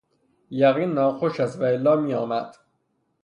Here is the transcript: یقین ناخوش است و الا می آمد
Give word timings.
یقین 0.49 0.93
ناخوش 0.93 1.39
است 1.39 1.61
و 1.61 1.63
الا 1.63 1.95
می 1.95 2.13
آمد 2.13 2.55